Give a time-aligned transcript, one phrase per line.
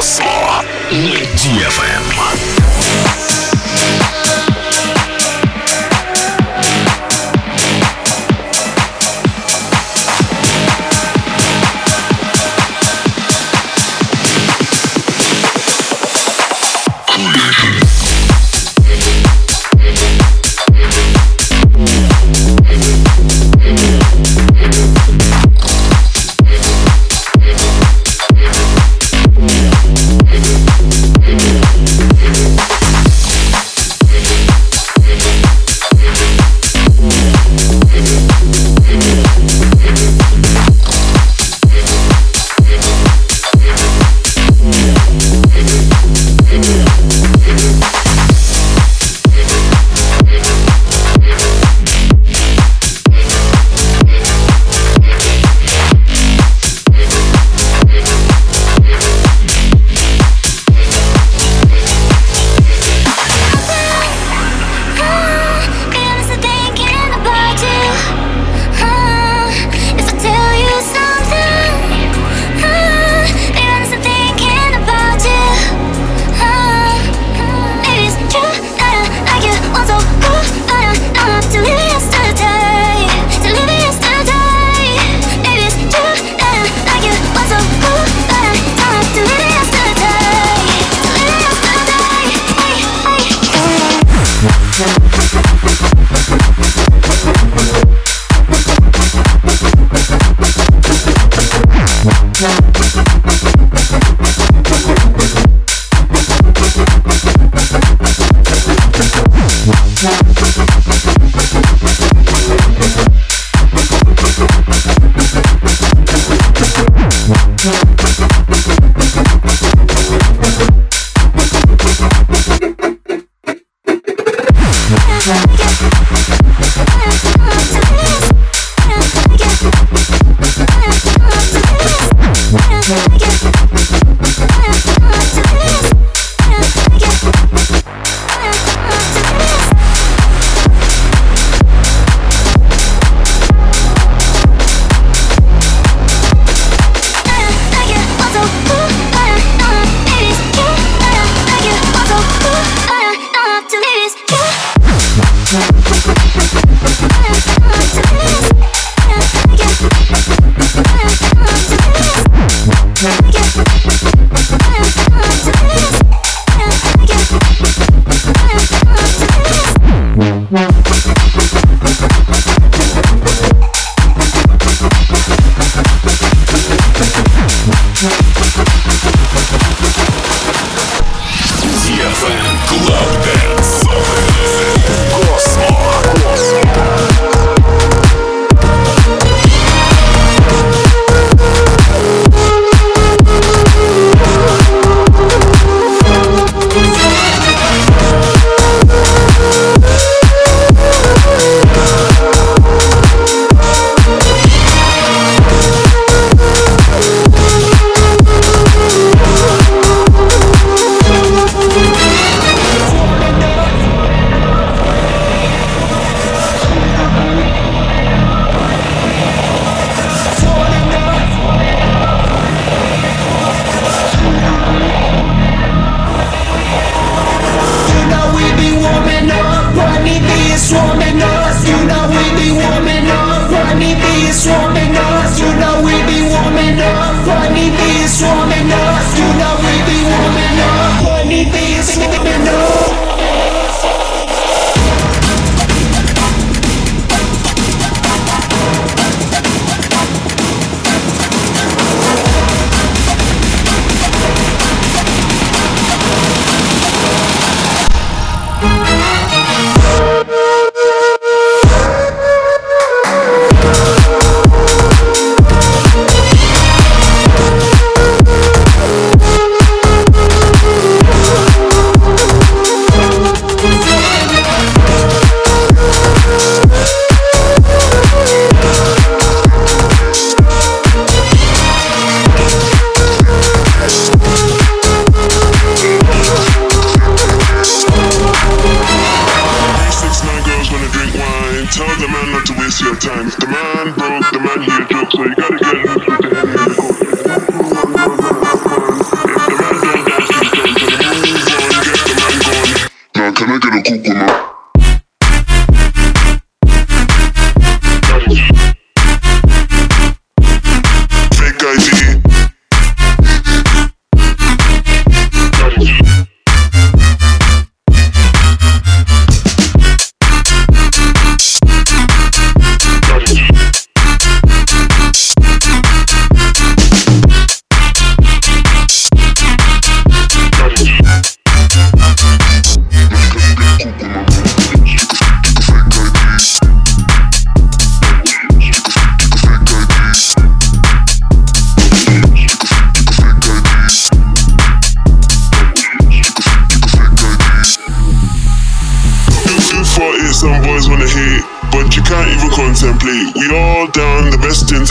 [0.00, 0.64] Космо.
[1.36, 3.19] DFM.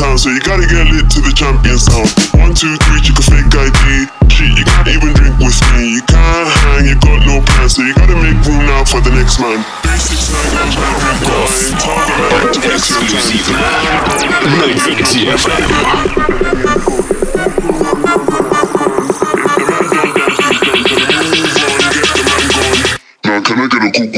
[0.09, 2.09] sound, so you gotta get lit to the champion sound.
[2.41, 4.09] One, two, three, you can fake ID.
[4.33, 6.01] Shit, you can't even drink with me.
[6.01, 9.11] You can't hang, you got no plans, so you gotta make room now for the
[9.13, 9.61] next man.
[9.85, 11.61] Three, six, nine, nine, nine, nine,
[12.25, 13.53] nine, Exclusive.
[14.49, 15.61] 90 TFM.
[23.25, 24.08] Now, can I get a cool?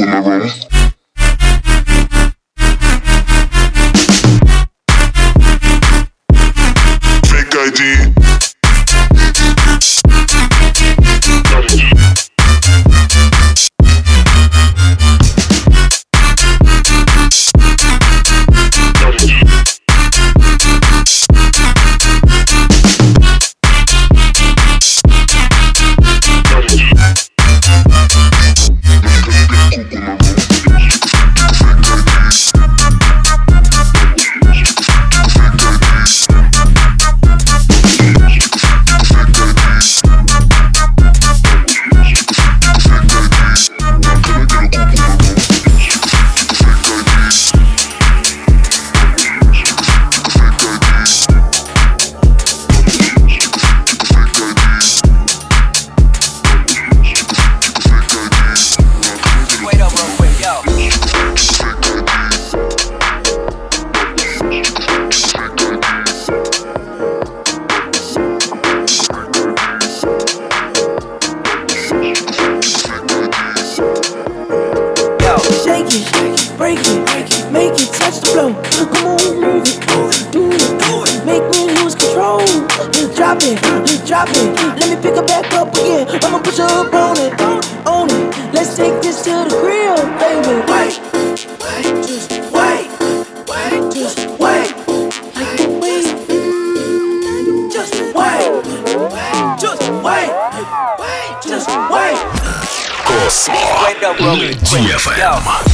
[104.32, 105.71] Yo,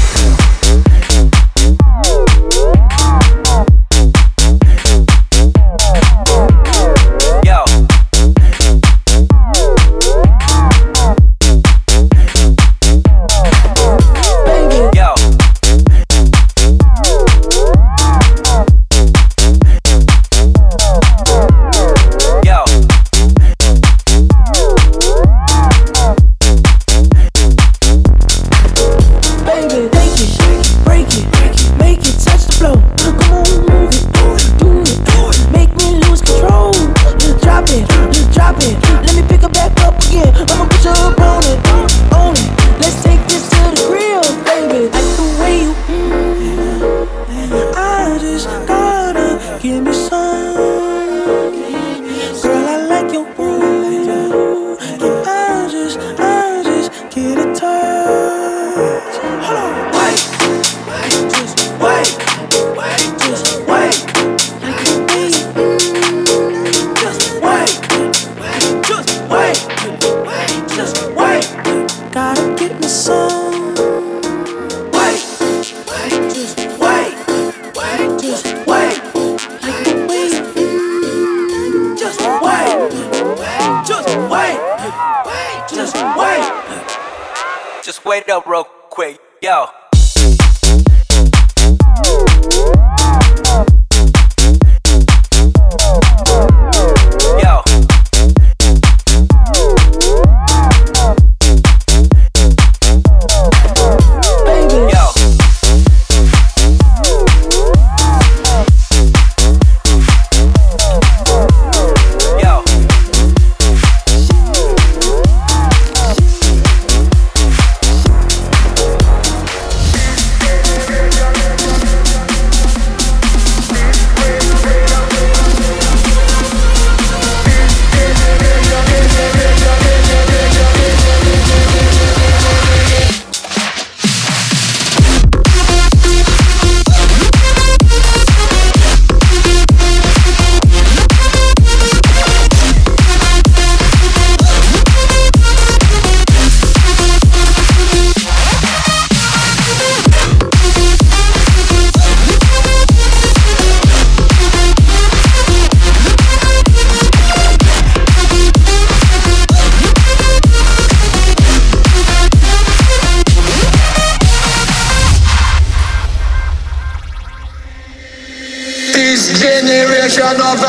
[88.18, 89.66] it up real quick, yo.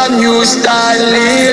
[0.06, 1.04] a new style,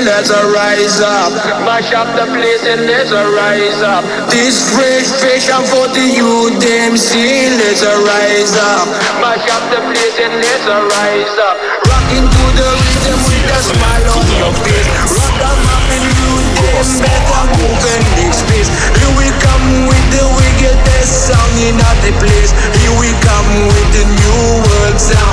[0.06, 1.32] let's arise up.
[1.66, 4.04] Mash up the place and let's arise up.
[4.30, 8.86] This fresh fashion for the youth, them see, let's arise up.
[9.18, 11.56] Mash up the place and let's arise up.
[11.90, 14.90] Rocking to the rhythm with a smile on your face.
[15.10, 16.32] Rock the map and you
[16.70, 18.70] them better move and make space.
[18.94, 21.74] Here we come with the wickedest song in
[22.04, 22.52] the place.
[22.78, 25.25] Here we come with the new world sound.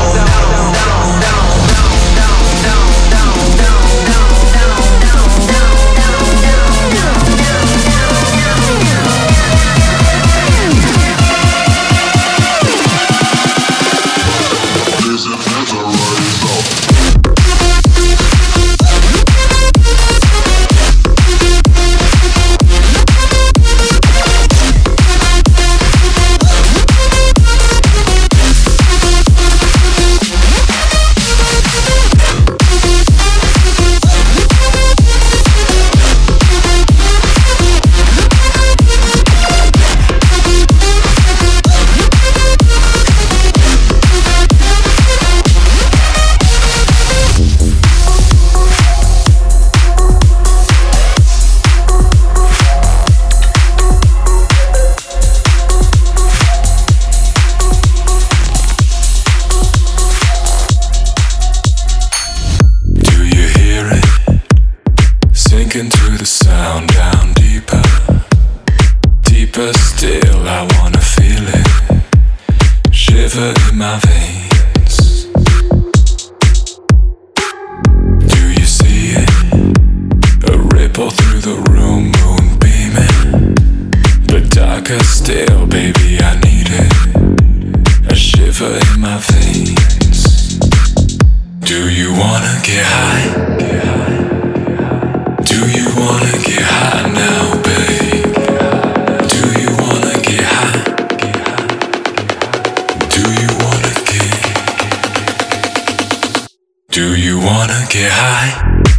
[106.93, 108.92] Do you wanna get high?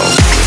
[0.00, 0.39] show.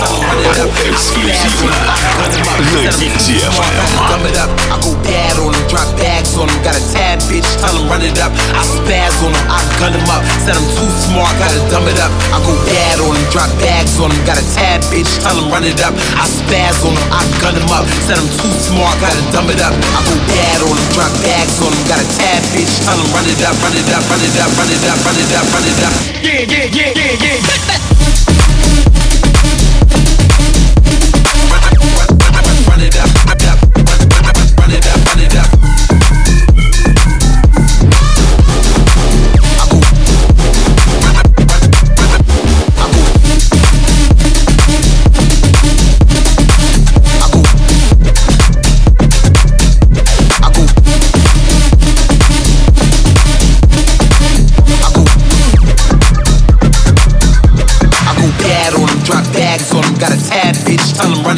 [0.00, 1.90] Эксклюзивно
[7.90, 8.30] run it up.
[8.54, 12.12] I spaz on I gun up, said too smart, gotta dumb it up.
[12.30, 15.92] I go bad on drop bags on got a tad bitch, tell run it up.
[16.14, 19.74] I spaz on I gun up, said too smart, gotta dumb it up.
[19.74, 23.58] I go bad on drop bags on got a tad bitch, tell run it up,
[23.58, 25.94] run it up, run it up, run it up, run it up, run it up.
[26.22, 27.99] Yeah, yeah, yeah, yeah, yeah.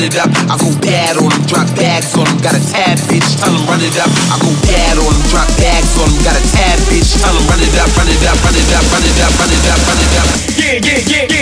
[0.02, 0.30] run it up.
[0.50, 3.62] I go bad on them, drop bags on them, got a tad bitch, tell them
[3.70, 4.10] run it up.
[4.34, 7.46] I go bad on them, drop bags on them, got a tad bitch, tell them
[7.46, 9.78] run it up, run it up, run it up, run it up, run it up,
[9.86, 10.26] run it up.
[10.58, 11.41] Yeah, yeah, yeah, yeah.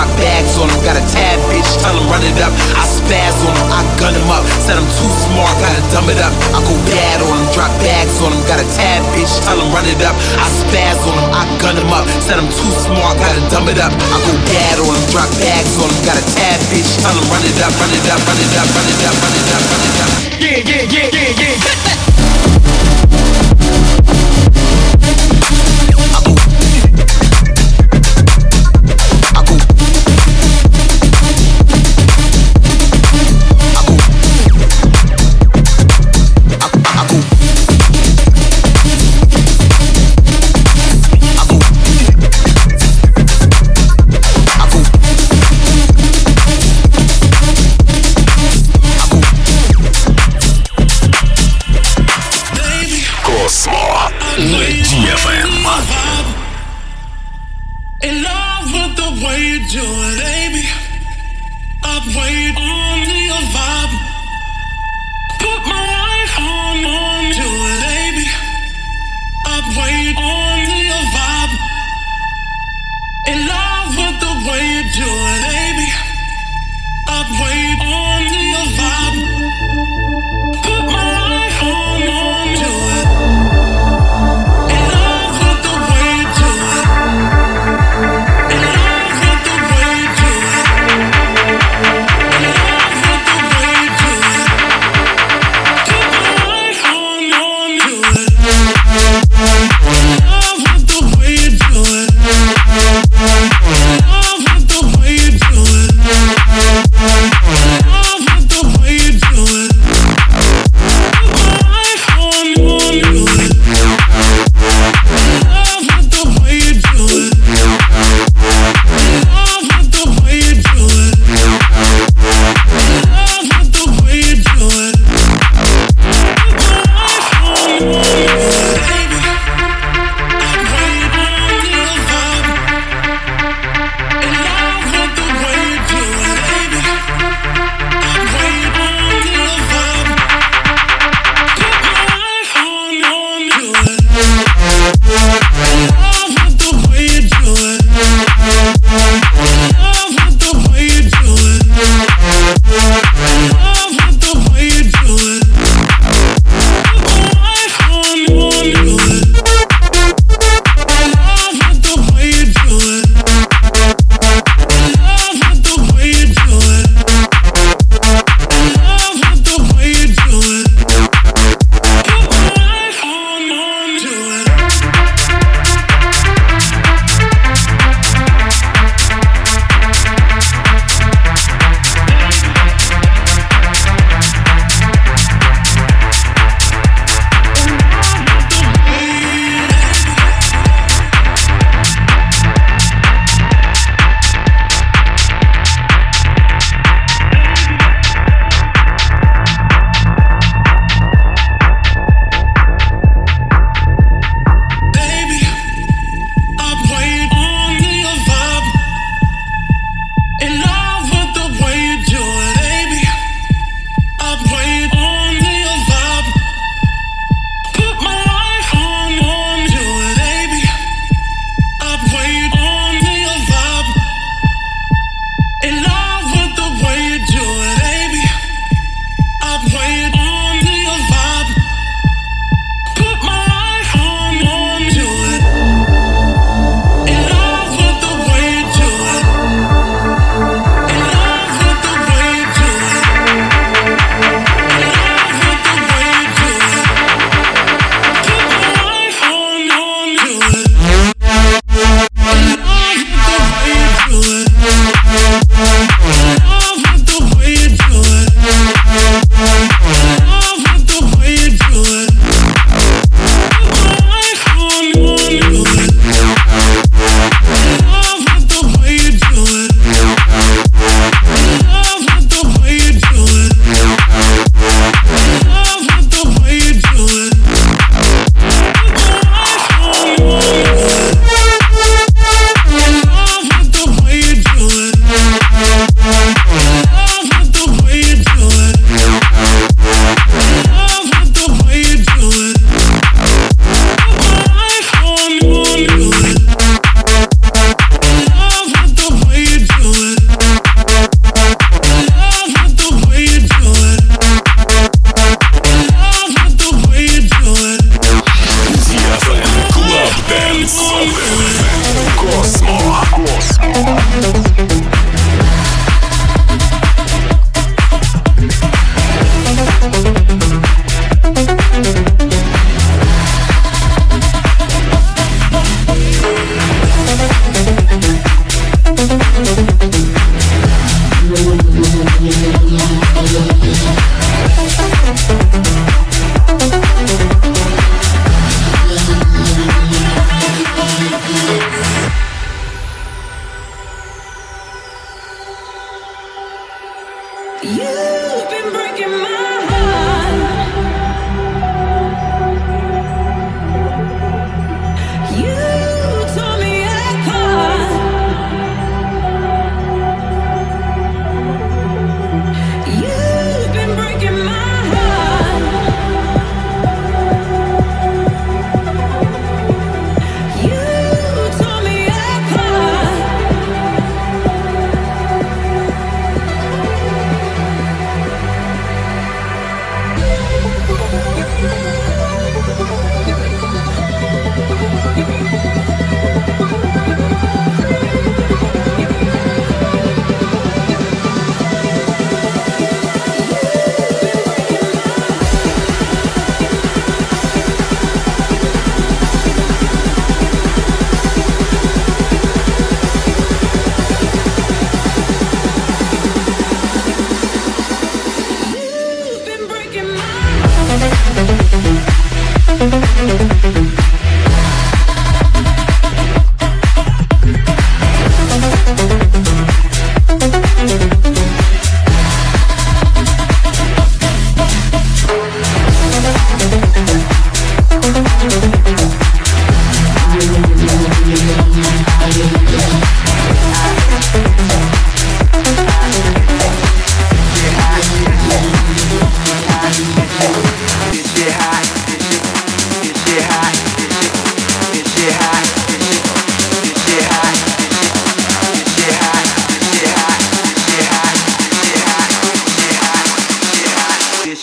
[0.00, 0.80] drop bags on him.
[0.80, 2.52] Got a tab, bitch, tell him run it up.
[2.72, 4.44] I spaz on him, I gun him up.
[4.64, 6.32] Said I'm too smart, gotta dumb it up.
[6.56, 8.40] I go bad on him, drop bags on him.
[8.48, 10.16] Got a tab, bitch, tell him run it up.
[10.40, 12.08] I spaz on him, I gun him up.
[12.24, 13.92] Said I'm too smart, gotta dumb it up.
[13.92, 16.00] I go bad on him, drop bags on him.
[16.08, 18.68] Got a tab, bitch, tell him run it up, run it up, run it up,
[18.72, 20.10] run it up, run it up, run it up.
[20.40, 21.99] Yeah, yeah, yeah, yeah, yeah.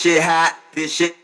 [0.07, 1.17] Shit hot, this shit.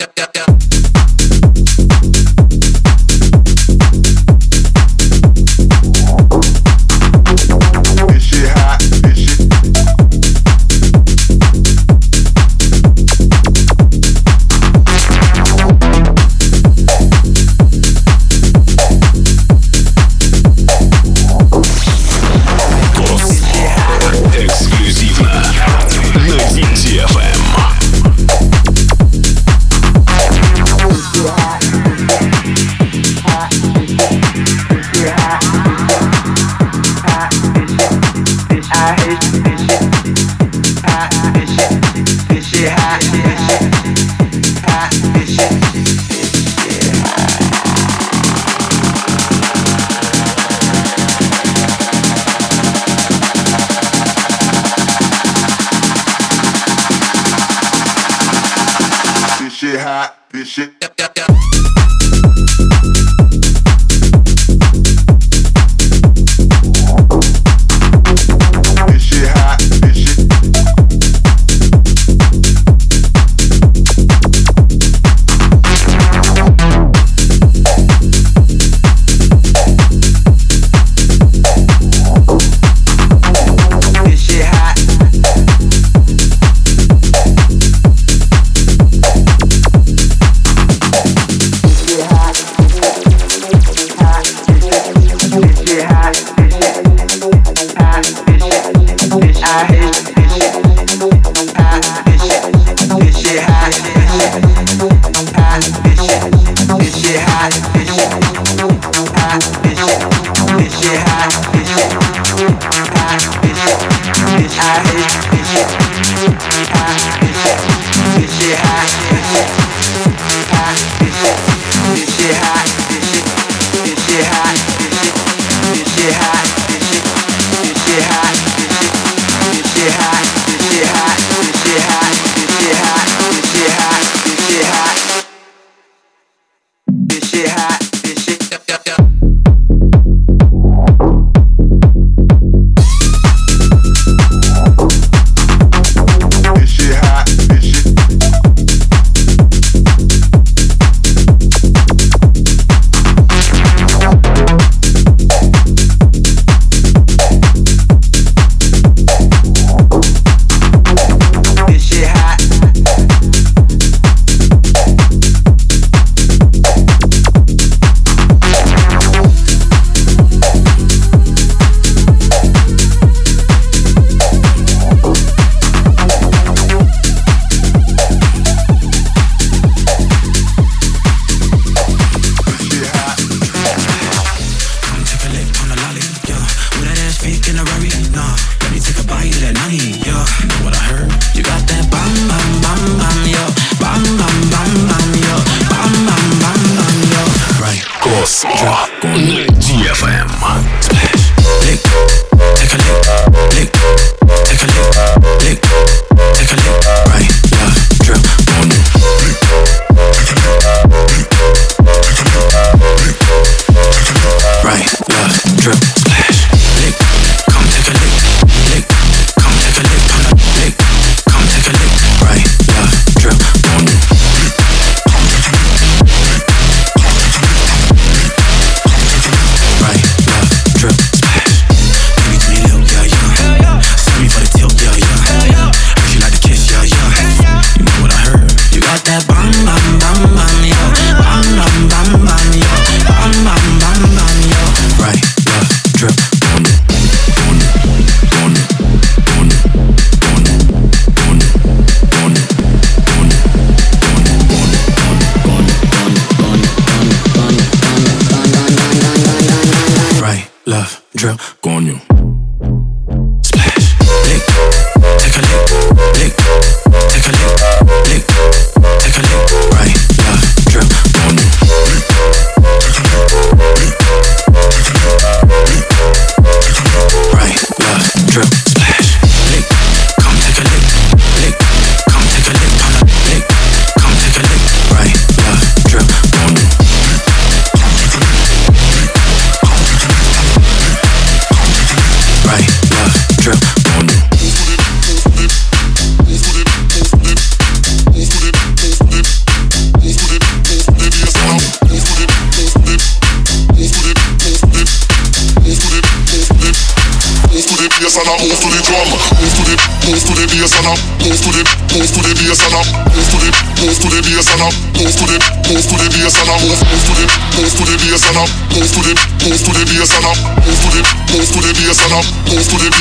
[110.84, 111.24] Yeah.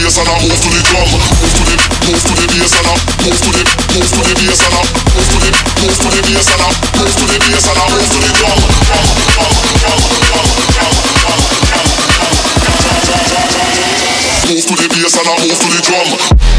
[0.01, 1.09] Bass and I move to the drum.
[1.11, 1.77] Move to the,
[15.59, 16.52] to the drum.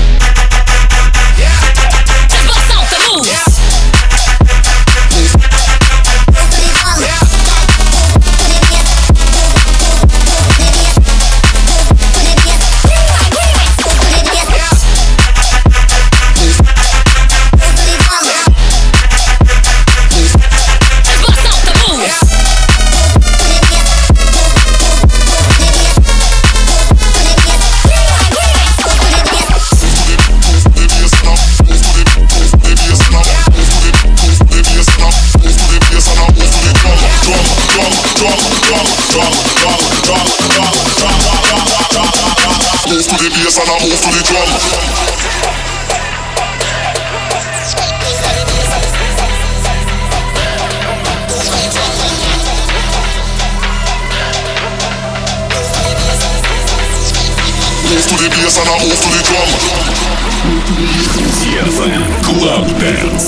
[44.04, 44.50] To the drum.
[57.88, 59.50] Move to the bass and I move to the drum.
[61.40, 63.28] DFM Club Dance.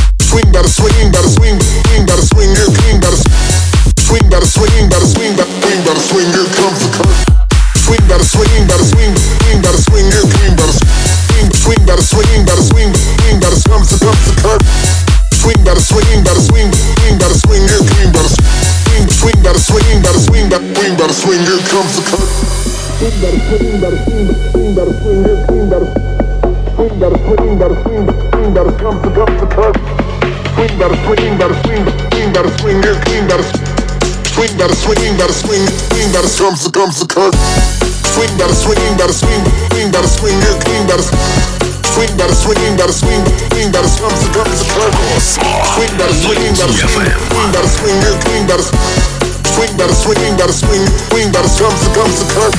[0.31, 3.19] gotta swing, gotta swing, swing, gotta swing, yeah, king, gotta
[3.99, 7.11] swing, gotta swing, gotta swing, swing, gotta comes to comes to cut.
[7.83, 12.63] Swing, gotta swing, gotta swing, swing, gotta swing, yeah, king, gotta swing, gotta swing, gotta
[12.63, 14.61] swing, gotta swing, gotta swing, yeah, comes to cut.
[15.35, 19.99] Swing, gotta swing, gotta swing, swing, gotta swing, yeah, king, gotta swing, swing, gotta swing,
[19.99, 22.23] gotta swing, swing, gotta comes to comes to cut.
[23.03, 26.30] Swing, gotta swing, gotta swing, swing, gotta swing, yeah, king, gotta
[26.81, 29.73] swing, gotta swing, gotta swing, swing, gotta come to come to come.
[30.57, 31.53] swing, gotta swing, gotta
[35.37, 35.61] swing,
[35.93, 36.27] swing, gotta
[36.73, 37.35] comes the cut.
[38.13, 40.09] Swing, gotta swing, gotta swing, swing, gotta come to come to come.
[40.17, 41.61] swing, here, swing, gotta swing,
[41.93, 43.21] swing, gotta swing, gotta swing, gotta swing,
[43.71, 44.91] gotta comes the comes the cut.
[45.21, 48.65] Swing, gotta swing, gotta swing, swing, gotta swing, here, swing, gotta
[49.53, 50.81] swing, gotta swing, gotta swing,
[51.13, 52.57] swing, gotta comes the comes the cut.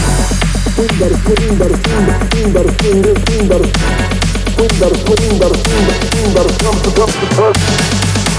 [0.72, 5.56] Swing, gotta swing, gotta swing, swing, gotta swing, here, swing, gotta swing, gotta swing, gotta
[5.60, 7.52] swing, swing, gotta comes the comes the cut.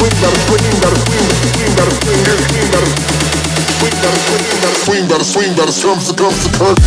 [0.02, 2.90] Swing, gotta swing, gotta swing, swing, gotta swing, here, swing, gotta
[3.78, 6.78] swing, gotta swing, gotta swing, swing, gotta comes the comes the cut.